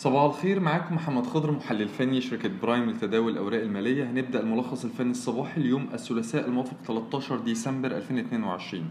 صباح 0.00 0.22
الخير 0.22 0.60
معاكم 0.60 0.94
محمد 0.94 1.26
خضر 1.26 1.52
محلل 1.52 1.88
فني 1.88 2.20
شركة 2.20 2.50
برايم 2.62 2.90
لتداول 2.90 3.32
الأوراق 3.32 3.60
المالية. 3.60 4.10
هنبدأ 4.10 4.40
الملخص 4.40 4.84
الفني 4.84 5.10
الصباحي 5.10 5.60
اليوم 5.60 5.88
الثلاثاء 5.94 6.46
الموافق 6.48 6.76
13 6.86 7.38
ديسمبر 7.38 7.96
2022 7.96 8.84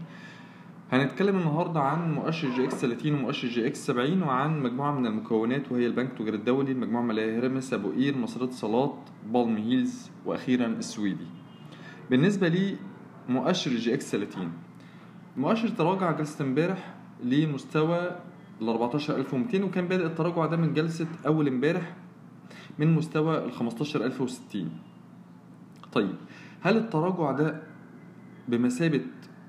هنتكلم 0.92 1.36
النهاردة 1.38 1.80
عن 1.80 2.14
مؤشر 2.14 2.48
EGX 2.50 2.74
30 2.74 3.14
ومؤشر 3.14 3.48
EGX 3.48 3.86
70 3.86 4.22
وعن 4.22 4.62
مجموعة 4.62 4.92
من 4.92 5.06
المكونات 5.06 5.72
وهي 5.72 5.86
البنك 5.86 6.10
التجاري 6.10 6.36
الدولي 6.36 6.72
المجموعة 6.72 7.02
المالية 7.02 7.32
هيرمس 7.32 7.72
أبو 7.74 7.90
قير 7.90 8.16
مصرية 8.16 8.44
اتصالات 8.44 8.94
بالم 9.32 9.56
هيلز 9.56 10.10
وأخيرا 10.26 10.66
السويدي. 10.66 11.26
بالنسبة 12.10 12.48
لي 12.48 12.76
مؤشر 13.28 13.70
EGX 13.70 14.10
30 14.10 14.52
المؤشر 15.36 15.68
تراجع 15.68 16.10
جلسة 16.10 16.44
امبارح 16.44 16.94
لمستوى 17.24 18.10
ال 18.60 18.68
14200 18.68 19.64
وكان 19.64 19.88
بادئ 19.88 20.06
التراجع 20.06 20.46
ده 20.46 20.56
من 20.56 20.74
جلسة 20.74 21.06
أول 21.26 21.48
امبارح 21.48 21.96
من 22.78 22.94
مستوى 22.94 23.44
ال 23.44 23.52
15060 23.52 24.70
طيب 25.92 26.14
هل 26.60 26.76
التراجع 26.76 27.32
ده 27.32 27.62
بمثابة 28.48 29.00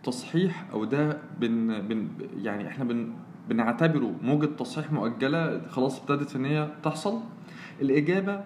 تصحيح 0.03 0.69
أو 0.73 0.85
ده 0.85 1.21
بن 1.39 1.81
بن 1.88 2.07
يعني 2.41 2.67
إحنا 2.67 2.83
بن 2.83 3.13
بنعتبره 3.49 4.16
موجة 4.21 4.45
تصحيح 4.45 4.91
مؤجلة 4.91 5.67
خلاص 5.69 5.99
ابتدت 5.99 6.35
إن 6.35 6.45
هي 6.45 6.71
تحصل؟ 6.83 7.19
الإجابة 7.81 8.43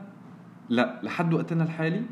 لا 0.70 0.99
لحد 1.03 1.34
وقتنا 1.34 1.63
الحالي 1.63 2.03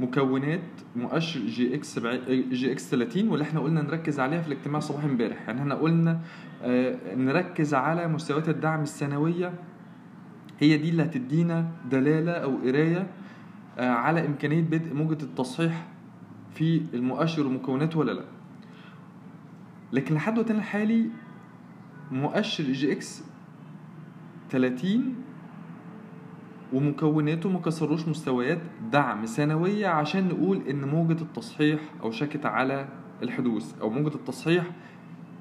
مكونات 0.00 0.60
مؤشر 0.96 1.40
EGX 1.40 1.98
EGX 2.28 2.90
30 2.90 3.28
واللي 3.28 3.44
إحنا 3.44 3.60
قلنا 3.60 3.82
نركز 3.82 4.20
عليها 4.20 4.40
في 4.42 4.48
الاجتماع 4.48 4.78
الصباحي 4.78 5.06
امبارح. 5.08 5.48
يعني 5.48 5.60
إحنا 5.60 5.74
قلنا 5.74 6.20
آه 6.62 7.14
نركز 7.14 7.74
على 7.74 8.08
مستويات 8.08 8.48
الدعم 8.48 8.82
السنوية. 8.82 9.52
هي 10.60 10.76
دي 10.76 10.88
اللي 10.88 11.02
هتدينا 11.02 11.68
دلالة 11.90 12.32
أو 12.32 12.56
قراية 12.56 13.06
آه 13.78 13.90
على 13.90 14.26
إمكانية 14.26 14.60
بدء 14.62 14.94
موجة 14.94 15.22
التصحيح 15.22 15.86
في 16.54 16.82
المؤشر 16.94 17.46
ومكوناته 17.46 17.98
ولا 17.98 18.12
لأ. 18.12 18.24
لكن 19.92 20.14
لحد 20.14 20.38
وقتنا 20.38 20.58
الحالي 20.58 21.06
مؤشر 22.12 22.64
EGX 22.64 23.22
30 24.50 25.14
ومكوناته 26.74 27.48
ما 27.48 27.58
كسروش 27.58 28.08
مستويات 28.08 28.58
دعم 28.92 29.26
سنوية 29.26 29.86
عشان 29.86 30.28
نقول 30.28 30.62
إن 30.70 30.84
موجة 30.88 31.22
التصحيح 31.22 31.80
أوشكت 32.02 32.46
على 32.46 32.88
الحدوث 33.22 33.80
أو 33.80 33.90
موجة 33.90 34.14
التصحيح 34.14 34.64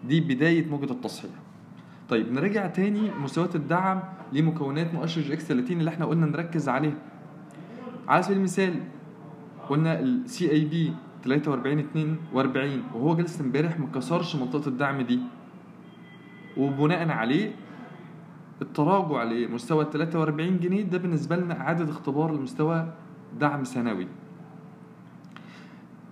دي 0.07 0.19
بداية 0.21 0.65
موجة 0.65 0.91
التصحيح. 0.91 1.31
طيب 2.09 2.31
نرجع 2.31 2.67
تاني 2.67 3.11
مستويات 3.23 3.55
الدعم 3.55 3.99
لمكونات 4.33 4.93
مؤشر 4.93 5.21
EGX 5.21 5.43
30 5.47 5.79
اللي 5.79 5.89
إحنا 5.89 6.05
قلنا 6.05 6.25
نركز 6.25 6.69
عليها. 6.69 6.97
على 8.07 8.23
سبيل 8.23 8.37
المثال 8.37 8.73
قلنا 9.69 9.99
ال 9.99 10.51
CIB 10.51 10.93
43 11.23 11.79
42 11.79 12.83
وهو 12.93 13.15
جلسة 13.15 13.45
امبارح 13.45 13.79
ما 13.79 13.87
كسرش 13.95 14.35
منطقة 14.35 14.67
الدعم 14.67 15.01
دي. 15.01 15.19
وبناء 16.57 17.09
عليه 17.09 17.51
التراجع 18.61 19.23
لمستوى 19.23 19.85
43 19.93 20.59
جنيه 20.59 20.83
ده 20.83 20.97
بالنسبة 20.97 21.35
لنا 21.35 21.61
إعادة 21.61 21.91
اختبار 21.91 22.35
لمستوى 22.35 22.87
دعم 23.39 23.63
سنوي. 23.63 24.07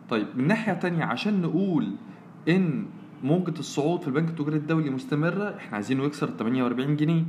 طيب 0.09 0.27
من 0.35 0.47
ناحية 0.47 0.73
تانية 0.73 1.03
عشان 1.03 1.41
نقول 1.41 1.91
إن 2.49 2.85
موجة 3.23 3.59
الصعود 3.59 4.01
في 4.01 4.07
البنك 4.07 4.29
التجاري 4.29 4.57
الدولي 4.57 4.89
مستمرة 4.89 5.55
إحنا 5.57 5.73
عايزينه 5.75 6.03
يكسر 6.03 6.29
48 6.29 6.95
جنيه. 6.95 7.23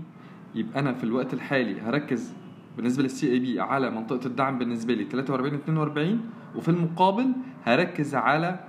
يبقى 0.54 0.80
أنا 0.80 0.92
في 0.92 1.04
الوقت 1.04 1.34
الحالي 1.34 1.80
هركز 1.80 2.32
بالنسبة 2.76 3.02
للسي 3.02 3.32
اي 3.32 3.38
بي 3.38 3.60
على 3.60 3.90
منطقة 3.90 4.26
الدعم 4.26 4.58
بالنسبة 4.58 4.94
لي 4.94 5.04
43 5.04 5.54
42 5.54 6.20
وفي 6.56 6.68
المقابل 6.68 7.32
هركز 7.64 8.14
على 8.14 8.60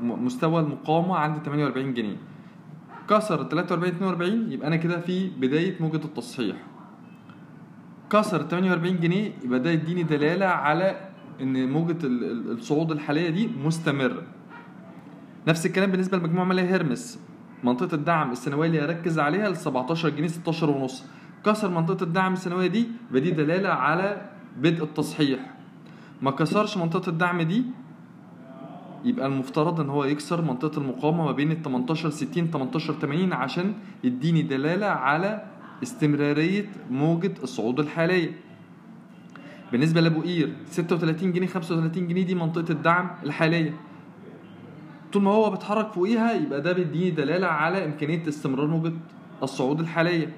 مستوى 0.00 0.60
المقاومة 0.60 1.16
عند 1.16 1.36
48 1.38 1.94
جنيه. 1.94 2.16
كسر 3.10 3.44
43 3.48 3.88
42 3.92 4.52
يبقى 4.52 4.68
أنا 4.68 4.76
كده 4.76 5.00
في 5.00 5.28
بداية 5.28 5.76
موجة 5.80 5.96
التصحيح. 6.04 6.56
كسر 8.10 8.42
48 8.42 9.00
جنيه 9.00 9.32
يبقى 9.44 9.60
ده 9.60 9.70
يديني 9.70 10.02
دلالة 10.02 10.46
على 10.46 11.00
إن 11.40 11.70
موجة 11.70 11.96
الصعود 12.04 12.90
الحالية 12.90 13.30
دي 13.30 13.46
مستمرة. 13.64 14.22
نفس 15.48 15.66
الكلام 15.66 15.90
بالنسبة 15.90 16.18
لمجموعة 16.18 16.44
ماليه 16.44 16.62
هيرمس 16.62 17.20
منطقة 17.64 17.94
الدعم 17.94 18.32
السنوية 18.32 18.66
اللي 18.68 18.80
هركز 18.80 19.18
عليها 19.18 19.48
ل 19.48 19.56
17 19.56 20.08
جنيه 20.08 20.28
16 20.28 20.70
ونص. 20.70 21.04
كسر 21.46 21.68
منطقة 21.70 22.04
الدعم 22.04 22.32
السنوية 22.32 22.66
دي 22.66 22.86
يبقى 23.10 23.20
دي 23.20 23.30
دلالة 23.30 23.68
على 23.68 24.30
بدء 24.58 24.84
التصحيح. 24.84 25.40
ما 26.22 26.30
كسرش 26.30 26.76
منطقة 26.76 27.10
الدعم 27.10 27.42
دي 27.42 27.64
يبقى 29.04 29.26
المفترض 29.26 29.80
إن 29.80 29.88
هو 29.88 30.04
يكسر 30.04 30.42
منطقة 30.42 30.78
المقاومة 30.78 31.24
ما 31.24 31.32
بين 31.32 31.52
ال 31.52 31.62
18 31.62 32.10
60 32.10 32.50
18 32.50 32.92
80 32.94 33.32
عشان 33.32 33.74
يديني 34.04 34.42
دلالة 34.42 34.86
على 34.86 35.44
استمرارية 35.82 36.66
موجة 36.90 37.34
الصعود 37.42 37.80
الحالية. 37.80 38.30
بالنسبة 39.72 40.00
لأبو 40.00 40.20
قير 40.20 40.52
36 40.66 41.32
جنيه 41.32 41.46
35 41.46 42.08
جنيه 42.08 42.22
دي 42.22 42.34
منطقة 42.34 42.72
الدعم 42.72 43.10
الحالية. 43.24 43.74
طول 45.12 45.22
ما 45.22 45.30
هو 45.30 45.50
بيتحرك 45.50 45.92
فوقيها 45.92 46.32
يبقى 46.32 46.60
ده 46.60 46.72
بيديني 46.72 47.10
دلالة 47.10 47.46
على 47.46 47.84
إمكانية 47.84 48.28
استمرار 48.28 48.66
موجة 48.66 48.92
الصعود 49.42 49.80
الحالية. 49.80 50.32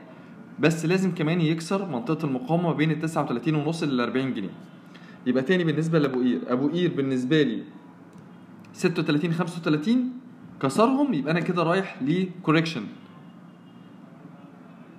بس 0.61 0.87
لازم 0.87 1.15
كمان 1.15 1.41
يكسر 1.41 1.89
منطقة 1.89 2.27
المقاومة 2.27 2.73
بين 2.73 2.91
ال 2.91 3.01
39 3.01 3.55
ونص 3.55 3.83
لل 3.83 4.01
40 4.01 4.35
جنيه. 4.35 4.51
يبقى 5.27 5.43
تاني 5.43 5.65
بالنسبة 5.65 5.99
لأبو 5.99 6.21
قير. 6.21 6.41
أبو 6.49 6.69
قير 6.69 6.93
بالنسبة 6.97 7.43
لي 7.43 7.63
36 8.75 9.33
35 9.33 10.13
كسرهم 10.63 11.15
يبقى 11.15 11.33
أنا 11.33 11.41
كده 11.41 11.63
رايح 11.63 12.03
ل 12.03 12.10
correction 12.10 12.83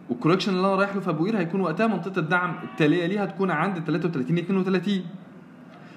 وال 0.10 0.17
correction 0.17 0.52
اللي 0.56 0.68
أنا 0.68 0.76
رايح 0.76 0.96
له 0.96 1.02
في 1.02 1.10
أبو 1.10 1.26
قير 1.26 1.38
هيكون 1.38 1.62
وقتها 1.62 1.88
منطقة 1.88 2.20
الدعم 2.20 2.56
التالية 2.64 3.06
ليها 3.06 3.24
هتكون 3.24 3.52
عند 3.52 3.80
33 3.80 4.38
32 4.38 5.02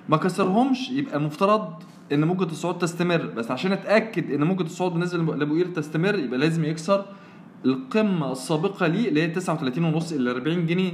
ما 0.09 0.17
كسرهمش 0.17 0.91
يبقى 0.91 1.17
المفترض 1.17 1.73
إن 2.13 2.25
موجة 2.25 2.45
الصعود 2.45 2.79
تستمر. 2.79 3.27
بس 3.27 3.51
عشان 3.51 3.73
أتأكد 3.73 4.31
إن 4.31 4.45
موجة 4.45 4.63
الصعود 4.63 4.93
بالنسبة 4.93 5.37
لأبو 5.37 5.55
قير 5.55 5.67
تستمر 5.67 6.19
يبقى 6.19 6.39
لازم 6.39 6.65
يكسر 6.65 7.05
القمة 7.65 8.33
السابقة 8.33 8.87
ليه؟ 8.87 9.09
اللي 9.09 9.23
هي 9.23 9.29
39 9.29 9.85
ونص 9.85 10.13
إلى 10.13 10.31
40 10.31 10.67
جنيه. 10.67 10.93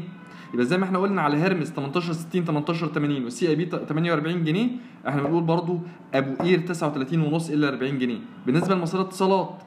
يبقى 0.54 0.66
زي 0.66 0.78
ما 0.78 0.84
إحنا 0.84 0.98
قلنا 0.98 1.22
على 1.22 1.37
هيرمس 1.37 1.70
18 1.70 2.12
60 2.12 2.44
18 2.44 2.87
80 2.88 3.25
والسي 3.25 3.48
اي 3.48 3.54
بي 3.54 3.66
48 3.66 4.44
جنيه 4.44 4.69
إحنا 5.09 5.22
بنقول 5.22 5.42
برضو 5.42 5.78
أبو 6.15 6.34
قير 6.42 6.59
39 6.60 7.20
ونص 7.20 7.50
إلى 7.50 7.69
40 7.69 7.98
جنيه. 7.98 8.19
بالنسبة 8.47 8.75
لمصرية 8.75 9.03
اتصالات 9.03 9.62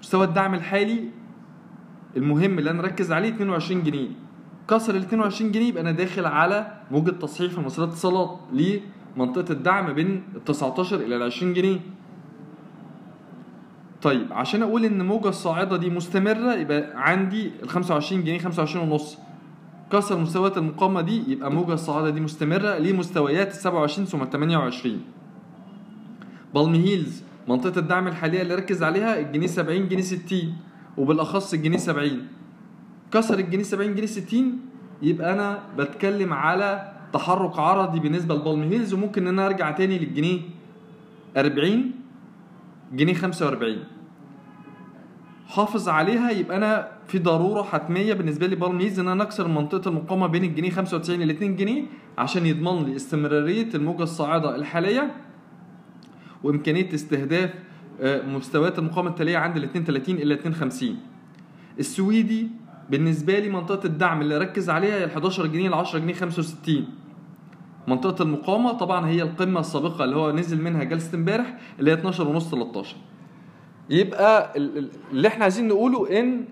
مستوى 0.00 0.24
الدعم 0.24 0.54
الحالي 0.54 1.08
المهم 2.16 2.58
اللي 2.58 2.70
أنا 2.70 2.80
أركز 2.80 3.12
عليه 3.12 3.28
22 3.28 3.82
جنيه. 3.82 4.08
كسر 4.70 4.94
ال 4.94 5.00
22 5.02 5.52
جنيه 5.52 5.68
يبقى 5.68 5.82
أنا 5.82 5.90
داخل 5.92 6.24
على 6.26 6.72
موجة 6.90 7.10
تصحيح 7.10 7.52
في 7.52 7.60
مصرية 7.60 7.86
اتصالات 7.86 8.38
لمنطقة 8.52 9.52
الدعم 9.52 9.92
بين 9.92 10.22
ال 10.36 10.44
19 10.44 10.96
إلى 11.00 11.16
ال 11.16 11.22
20 11.22 11.54
جنيه. 11.54 11.78
طيب 14.02 14.32
عشان 14.32 14.62
أقول 14.62 14.84
إن 14.84 15.00
الموجة 15.00 15.28
الصاعدة 15.28 15.76
دي 15.76 15.90
مستمرة 15.90 16.54
يبقى 16.54 16.90
عندي 16.94 17.50
ال 17.62 17.68
25 17.68 18.24
جنيه 18.24 18.38
25 18.38 18.88
ونص. 18.90 19.18
كسر 19.92 20.18
مستويات 20.18 20.58
المقاومة 20.58 21.00
دي 21.00 21.32
يبقى 21.32 21.52
موجة 21.52 21.72
الصعود 21.72 22.10
دي 22.10 22.20
مستمرة 22.20 22.78
لمستويات 22.78 23.48
ال 23.48 23.56
27 23.56 24.06
ثم 24.06 24.24
28 24.32 25.00
بالم 26.54 26.74
هيلز 26.74 27.22
منطقة 27.48 27.78
الدعم 27.78 28.08
الحالية 28.08 28.42
اللي 28.42 28.54
ركز 28.54 28.82
عليها 28.82 29.20
الجنيه 29.20 29.46
70 29.46 29.88
جنيه 29.88 30.02
60 30.02 30.54
وبالأخص 30.96 31.54
الجنيه 31.54 31.76
70 31.78 32.26
كسر 33.12 33.38
الجنيه 33.38 33.62
70 33.62 33.94
جنيه 33.94 34.06
60 34.06 34.58
يبقى 35.02 35.32
أنا 35.32 35.62
بتكلم 35.78 36.32
على 36.32 36.92
تحرك 37.12 37.58
عرضي 37.58 38.00
بالنسبة 38.00 38.34
لبالم 38.34 38.62
هيلز 38.62 38.94
وممكن 38.94 39.22
إن 39.22 39.28
أنا 39.38 39.46
أرجع 39.46 39.70
تاني 39.70 39.98
للجنيه 39.98 40.40
40 41.36 41.90
جنيه 42.92 43.14
45 43.14 43.76
حافظ 45.46 45.88
عليها 45.88 46.30
يبقى 46.30 46.56
أنا 46.56 46.88
في 47.08 47.18
ضرورة 47.18 47.62
حتمية 47.62 48.14
بالنسبة 48.14 48.46
لي 48.46 48.56
بالميز 48.56 49.00
ان 49.00 49.08
أنا 49.08 49.22
اكسر 49.22 49.48
منطقة 49.48 49.88
المقاومة 49.88 50.26
بين 50.26 50.44
الجنيه 50.44 50.70
95 50.70 51.20
ل 51.22 51.30
2 51.30 51.56
جنيه 51.56 51.82
عشان 52.18 52.46
يضمن 52.46 52.84
لي 52.84 52.96
استمراريه 52.96 53.68
الموجة 53.74 54.02
الصاعدة 54.02 54.56
الحالية 54.56 55.14
وإمكانية 56.44 56.94
استهداف 56.94 57.50
مستويات 58.02 58.78
المقاومة 58.78 59.10
التالية 59.10 59.36
عند 59.38 59.56
ال 59.56 59.64
32 59.64 60.14
إلى 60.16 60.34
52 60.34 60.96
السويدي 61.78 62.48
بالنسبة 62.90 63.38
لي 63.38 63.48
منطقة 63.48 63.86
الدعم 63.86 64.20
اللي 64.20 64.36
اركز 64.36 64.70
عليها 64.70 64.94
هي 64.98 65.04
ال 65.04 65.10
11 65.10 65.46
جنيه 65.46 65.68
ل 65.68 65.74
10 65.74 65.98
جنيه 65.98 66.14
65 66.14 66.84
منطقة 67.88 68.22
المقاومة 68.22 68.72
طبعا 68.72 69.06
هي 69.08 69.22
القمة 69.22 69.60
السابقة 69.60 70.04
اللي 70.04 70.16
هو 70.16 70.32
نزل 70.32 70.62
منها 70.62 70.84
جلسة 70.84 71.16
امبارح 71.18 71.58
اللي 71.78 71.90
هي 71.90 71.94
12 71.94 72.28
ونص 72.28 72.50
13 72.50 72.96
يبقى 73.90 74.52
ال- 74.56 74.78
ال- 74.78 74.90
اللي 75.12 75.28
إحنا 75.28 75.42
عايزين 75.42 75.68
نقوله 75.68 76.20
إن 76.20 76.44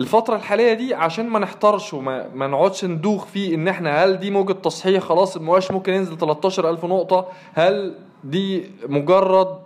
الفترة 0.00 0.36
الحالية 0.36 0.72
دي 0.72 0.94
عشان 0.94 1.28
ما 1.28 1.38
نحتارش 1.38 1.94
وما 1.94 2.28
ما 2.34 2.46
نقعدش 2.46 2.84
ندوخ 2.84 3.26
فيه 3.26 3.54
إن 3.54 3.68
إحنا 3.68 4.04
هل 4.04 4.16
دي 4.18 4.30
موجة 4.30 4.52
تصحيح 4.52 5.02
خلاص 5.02 5.36
المؤشر 5.36 5.74
ممكن 5.74 5.92
ينزل 5.92 6.18
13000 6.18 6.84
نقطة؟ 6.84 7.26
هل 7.54 7.94
دي 8.24 8.70
مجرد 8.88 9.58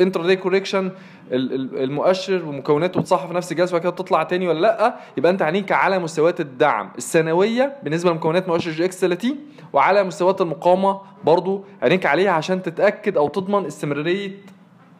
intraday 0.00 0.36
correction 0.36 0.90
المؤشر 1.32 2.44
ومكوناته 2.44 3.00
بتصحح 3.00 3.28
في 3.28 3.34
نفس 3.34 3.52
الجلسه 3.52 3.70
وبعد 3.72 3.82
كده 3.82 3.90
تطلع 3.92 4.22
تاني 4.22 4.48
ولا 4.48 4.60
لأ؟ 4.60 4.96
يبقى 5.16 5.32
أنت 5.32 5.42
عينيك 5.42 5.72
على 5.72 5.98
مستويات 5.98 6.40
الدعم. 6.40 6.90
السنوية 6.98 7.76
بالنسبة 7.82 8.10
لمكونات 8.10 8.48
مؤشر 8.48 8.70
EGX 8.70 9.00
30 9.00 9.36
وعلى 9.72 10.04
مستويات 10.04 10.40
المقاومة 10.40 11.00
برضو 11.24 11.64
عينيك 11.82 12.06
عليها 12.06 12.30
عشان 12.30 12.62
تتأكد 12.62 13.16
أو 13.16 13.28
تضمن 13.28 13.66
استمرارية 13.66 14.30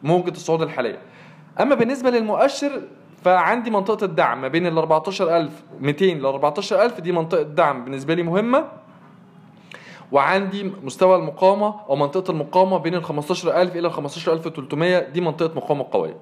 موجة 0.03 0.31
الصعود 0.31 0.61
الحالية. 0.61 0.99
أما 1.61 1.75
بالنسبة 1.75 2.09
للمؤشر 2.09 2.81
فعندي 3.23 3.69
منطقة 3.71 4.05
الدعم 4.05 4.41
ما 4.41 4.47
بين 4.47 4.67
ال 4.67 4.77
14200 4.77 6.05
ل 6.05 6.25
14000 6.25 7.01
دي 7.01 7.11
منطقة 7.11 7.41
دعم 7.41 7.83
بالنسبة 7.83 8.13
لي 8.13 8.23
مهمة. 8.23 8.65
وعندي 10.11 10.71
مستوى 10.83 11.15
المقاومة 11.15 11.75
أو 11.89 11.95
منطقة 11.95 12.31
المقاومة 12.31 12.77
بين 12.77 12.95
ال 12.95 13.03
15000 13.03 13.75
إلى 13.75 13.87
ال 13.87 13.93
15300 13.93 14.99
دي 14.99 15.21
منطقة 15.21 15.55
مقاومة 15.55 15.85
قوية. 15.91 16.17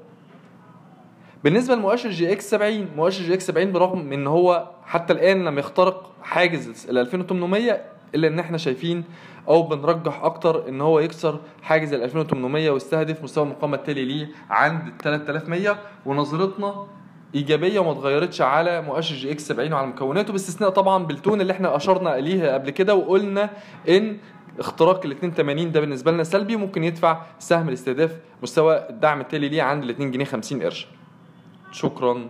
بالنسبة 1.44 1.75
لمؤشر 1.75 2.09
EGX 2.09 2.49
70 2.49 2.88
مؤشر 2.95 3.23
EGX 3.23 3.47
70 3.47 3.71
برغم 3.71 4.13
إن 4.13 4.27
هو 4.27 4.67
حتى 4.85 5.13
الآن 5.13 5.45
لم 5.45 5.59
يخترق 5.59 6.11
حاجز 6.23 6.89
ال 6.89 6.97
2800 6.97 7.81
إلا 8.15 8.27
إن 8.27 8.39
إحنا 8.39 8.57
شايفين 8.57 9.04
أو 9.48 9.63
بنرجح 9.63 10.24
أكتر 10.24 10.69
إن 10.69 10.81
هو 10.81 11.00
يكسر 11.00 11.39
حاجز 11.63 11.94
ال 11.94 12.04
2800 12.04 12.69
ويستهدف 12.69 13.24
مستوى 13.24 13.44
المقاومة 13.44 13.75
التالي 13.77 14.06
ليه 14.06 14.30
عند 14.50 14.88
ال 14.88 14.98
3100 14.98 15.77
ونظرتنا 16.06 16.86
إيجابية 17.36 17.80
وما 17.80 17.92
اتغيرتش 17.92 18.42
على 18.42 18.81
مؤشر 18.81 19.15
EGX 19.15 19.47
70 19.48 19.74
وعلى 19.74 19.88
مكوناته 19.88 20.31
باستثناء 20.33 20.69
طبعا 20.69 21.06
بالتون 21.06 21.42
اللي 21.42 21.54
إحنا 21.54 21.75
أشرنا 21.75 22.18
اليه 22.18 22.54
قبل 22.54 22.69
كده 22.69 22.95
وقلنا 22.95 23.50
إن 23.89 24.18
اختراق 24.59 25.06
ال 25.06 25.12
82 25.12 25.71
ده 25.71 25.80
بالنسبة 25.80 26.12
لنا 26.12 26.24
سلبي 26.24 26.56
ممكن 26.56 26.83
يدفع 26.83 27.21
السهم 27.39 27.67
لاستهداف 27.69 28.17
مستوى 28.44 28.89
الدعم 28.89 29.21
التالي 29.21 29.50
ليه 29.50 29.62
عند 29.62 29.83
ال 29.83 29.89
2 29.89 30.12
جنيه 30.12 30.25
50 30.25 30.63
قرش. 30.63 30.88
شكرا. 31.71 32.30